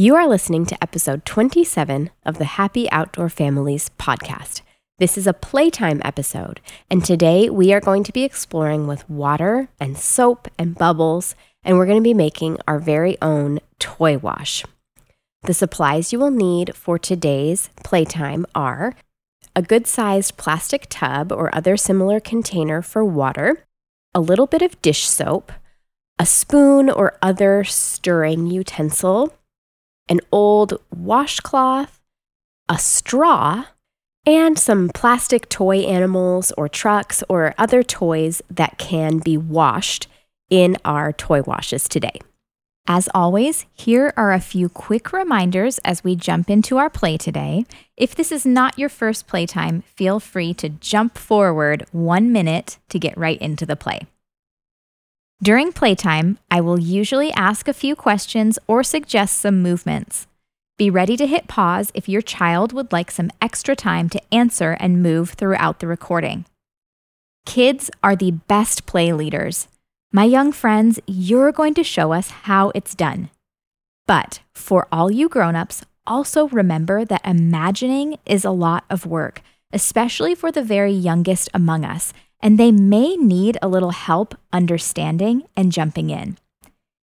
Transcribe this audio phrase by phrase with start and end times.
[0.00, 4.62] You are listening to episode 27 of the Happy Outdoor Families podcast.
[4.98, 9.68] This is a playtime episode, and today we are going to be exploring with water
[9.78, 14.64] and soap and bubbles, and we're going to be making our very own toy wash.
[15.42, 18.94] The supplies you will need for today's playtime are
[19.54, 23.66] a good sized plastic tub or other similar container for water,
[24.14, 25.52] a little bit of dish soap,
[26.18, 29.34] a spoon or other stirring utensil,
[30.10, 32.00] an old washcloth,
[32.68, 33.64] a straw,
[34.26, 40.08] and some plastic toy animals or trucks or other toys that can be washed
[40.50, 42.20] in our toy washes today.
[42.86, 47.64] As always, here are a few quick reminders as we jump into our play today.
[47.96, 52.98] If this is not your first playtime, feel free to jump forward one minute to
[52.98, 54.06] get right into the play.
[55.42, 60.26] During playtime, I will usually ask a few questions or suggest some movements.
[60.76, 64.76] Be ready to hit pause if your child would like some extra time to answer
[64.80, 66.44] and move throughout the recording.
[67.46, 69.68] Kids are the best play leaders.
[70.12, 73.30] My young friends, you're going to show us how it's done.
[74.06, 79.40] But for all you grown-ups, also remember that imagining is a lot of work,
[79.72, 85.42] especially for the very youngest among us, and they may need a little help understanding
[85.56, 86.38] and jumping in.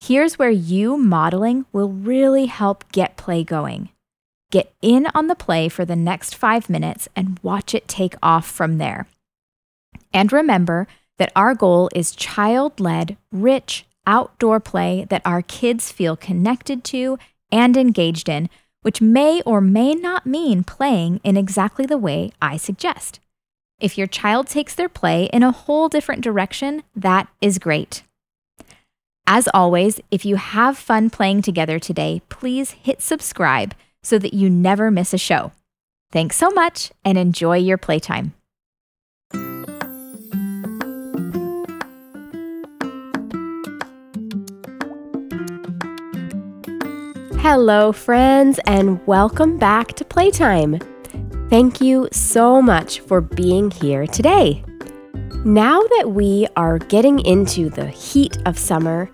[0.00, 3.90] Here's where you modeling will really help get play going.
[4.50, 8.46] Get in on the play for the next five minutes and watch it take off
[8.46, 9.06] from there.
[10.12, 10.86] And remember
[11.18, 17.18] that our goal is child led, rich, outdoor play that our kids feel connected to
[17.52, 18.48] and engaged in,
[18.82, 23.20] which may or may not mean playing in exactly the way I suggest.
[23.80, 28.02] If your child takes their play in a whole different direction, that is great.
[29.24, 34.50] As always, if you have fun playing together today, please hit subscribe so that you
[34.50, 35.52] never miss a show.
[36.10, 38.34] Thanks so much and enjoy your playtime.
[47.40, 50.80] Hello, friends, and welcome back to Playtime.
[51.50, 54.62] Thank you so much for being here today.
[55.46, 59.08] Now that we are getting into the heat of summer,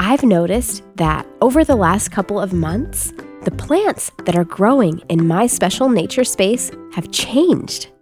[0.00, 3.12] I've noticed that over the last couple of months,
[3.44, 7.92] the plants that are growing in my special nature space have changed.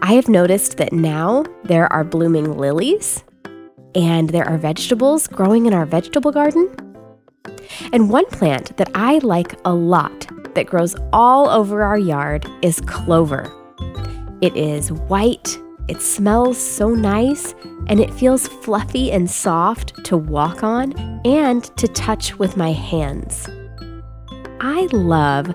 [0.00, 3.24] I have noticed that now there are blooming lilies
[3.94, 6.74] and there are vegetables growing in our vegetable garden
[7.92, 12.80] and one plant that I like a lot that grows all over our yard is
[12.82, 13.52] clover.
[14.40, 15.58] It is white,
[15.88, 17.54] it smells so nice,
[17.86, 20.92] and it feels fluffy and soft to walk on
[21.24, 23.48] and to touch with my hands.
[24.60, 25.54] I love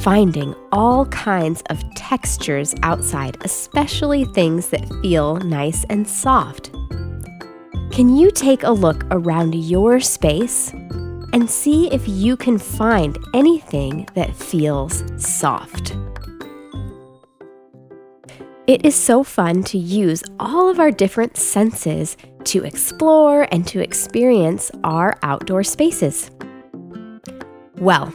[0.00, 6.72] finding all kinds of textures outside, especially things that feel nice and soft.
[7.90, 10.72] Can you take a look around your space
[11.32, 15.96] and see if you can find anything that feels soft.
[18.66, 23.80] It is so fun to use all of our different senses to explore and to
[23.80, 26.30] experience our outdoor spaces.
[27.78, 28.12] Well,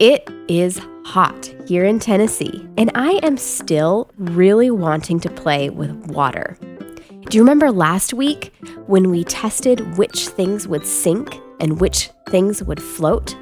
[0.00, 5.90] it is hot here in Tennessee, and I am still really wanting to play with
[6.06, 6.56] water.
[7.30, 8.52] Do you remember last week
[8.86, 13.36] when we tested which things would sink and which things would float?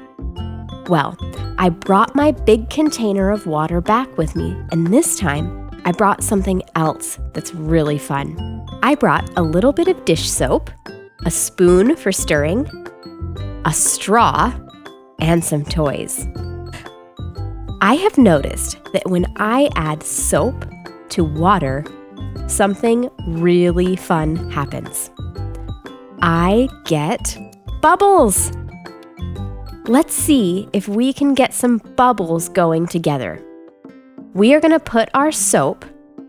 [0.87, 1.17] Well,
[1.57, 6.23] I brought my big container of water back with me, and this time I brought
[6.23, 8.67] something else that's really fun.
[8.83, 10.69] I brought a little bit of dish soap,
[11.25, 12.67] a spoon for stirring,
[13.65, 14.53] a straw,
[15.19, 16.27] and some toys.
[17.81, 20.65] I have noticed that when I add soap
[21.09, 21.85] to water,
[22.47, 25.11] something really fun happens.
[26.21, 27.37] I get
[27.83, 28.49] bubbles.
[29.87, 33.43] Let's see if we can get some bubbles going together.
[34.33, 35.83] We are going to put our soap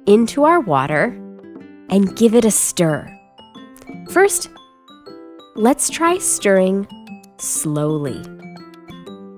[0.04, 1.16] into our water
[1.90, 3.08] and give it a stir.
[4.10, 4.50] First,
[5.54, 6.88] let's try stirring
[7.36, 8.18] slowly.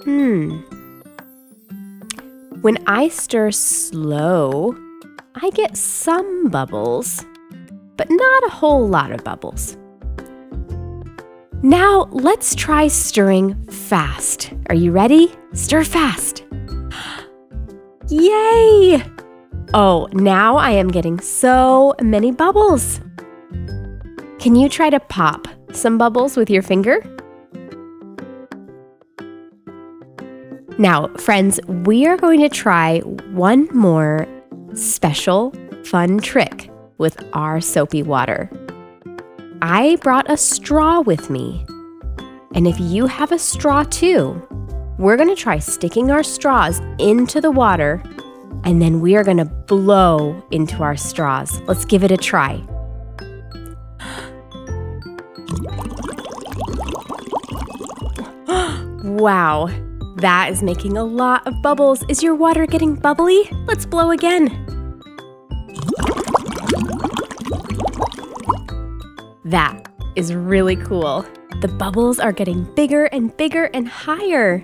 [0.05, 0.61] Hmm.
[2.63, 4.75] When I stir slow,
[5.35, 7.27] I get some bubbles,
[7.99, 9.77] but not a whole lot of bubbles.
[11.63, 14.53] Now let's try stirring fast.
[14.69, 15.33] Are you ready?
[15.55, 16.45] Stir fast.
[18.09, 19.03] Yay!
[19.73, 23.01] Oh, now I am getting so many bubbles.
[24.39, 27.03] Can you try to pop some bubbles with your finger?
[30.79, 34.29] Now, friends, we are going to try one more
[34.75, 35.55] special
[35.85, 38.51] fun trick with our soapy water.
[39.63, 41.65] I brought a straw with me.
[42.55, 44.47] And if you have a straw too,
[44.99, 48.03] we're going to try sticking our straws into the water
[48.65, 51.61] and then we are going to blow into our straws.
[51.63, 52.57] Let's give it a try.
[59.05, 59.69] wow,
[60.17, 62.03] that is making a lot of bubbles.
[62.09, 63.49] Is your water getting bubbly?
[63.67, 64.66] Let's blow again.
[69.47, 71.25] That is really cool.
[71.61, 74.61] The bubbles are getting bigger and bigger and higher.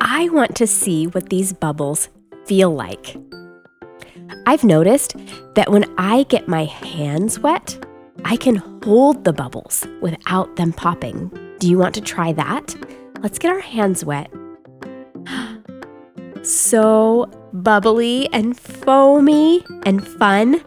[0.00, 2.08] I want to see what these bubbles
[2.44, 3.16] feel like.
[4.46, 5.14] I've noticed
[5.54, 7.86] that when I get my hands wet,
[8.24, 11.30] I can hold the bubbles without them popping.
[11.60, 12.74] Do you want to try that?
[13.20, 14.28] Let's get our hands wet.
[16.42, 20.64] So bubbly and foamy and fun.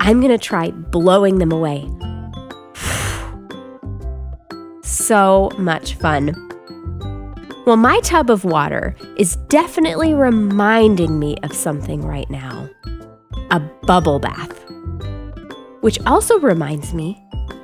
[0.00, 1.88] I'm going to try blowing them away.
[5.08, 6.34] So much fun.
[7.64, 12.68] Well, my tub of water is definitely reminding me of something right now
[13.50, 14.64] a bubble bath.
[15.80, 17.22] Which also reminds me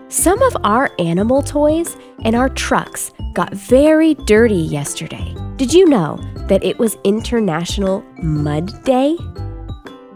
[0.09, 5.35] some of our animal toys and our trucks got very dirty yesterday.
[5.57, 6.19] Did you know
[6.49, 9.19] that it was International Mud Day?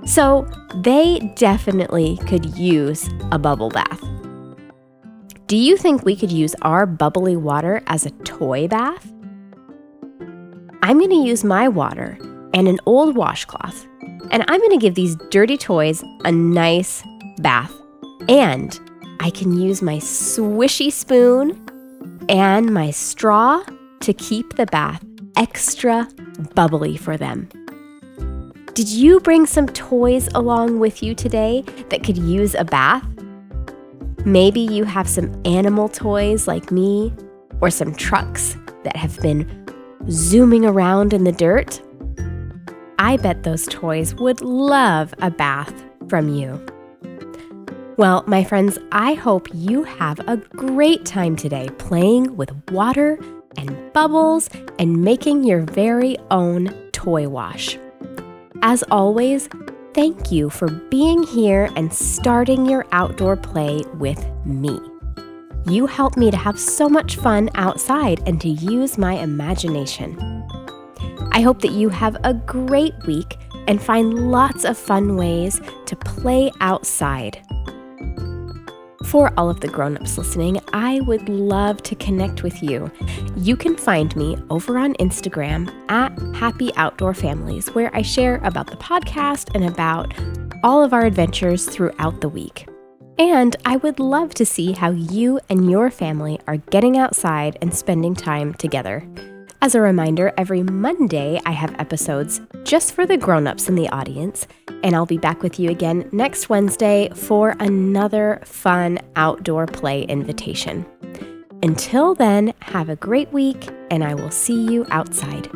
[0.07, 0.47] So
[0.83, 4.03] they definitely could use a bubble bath.
[5.49, 9.11] Do you think we could use our bubbly water as a toy bath?
[10.83, 12.19] I'm going to use my water
[12.53, 13.87] and an old washcloth,
[14.31, 17.03] and I'm going to give these dirty toys a nice
[17.39, 17.73] bath.
[18.29, 18.79] And
[19.21, 21.67] I can use my swishy spoon
[22.29, 23.65] and my straw
[24.01, 25.03] to keep the bath
[25.39, 26.07] extra
[26.55, 27.49] bubbly for them.
[28.75, 33.03] Did you bring some toys along with you today that could use a bath?
[34.25, 37.13] Maybe you have some animal toys like me,
[37.61, 39.67] or some trucks that have been
[40.11, 41.81] zooming around in the dirt?
[42.99, 45.73] I bet those toys would love a bath
[46.09, 46.65] from you.
[47.97, 53.19] Well, my friends, I hope you have a great time today playing with water
[53.57, 54.49] and bubbles
[54.79, 57.79] and making your very own toy wash.
[58.63, 59.49] As always,
[59.99, 64.79] thank you for being here and starting your outdoor play with me.
[65.67, 70.17] You help me to have so much fun outside and to use my imagination.
[71.33, 75.97] I hope that you have a great week and find lots of fun ways to
[75.97, 77.45] play outside.
[79.09, 82.93] For all of the grown-ups listening, I would love to connect with you.
[83.37, 88.67] You can find me over on Instagram at Happy Outdoor Families, where I share about
[88.67, 90.13] the podcast and about
[90.63, 92.69] all of our adventures throughout the week.
[93.19, 97.75] And I would love to see how you and your family are getting outside and
[97.75, 99.03] spending time together.
[99.61, 104.47] As a reminder, every Monday I have episodes just for the grown-ups in the audience,
[104.85, 110.87] and I'll be back with you again next Wednesday for another fun outdoor play invitation.
[111.65, 115.51] Until then, have a great week, and I will see you outside.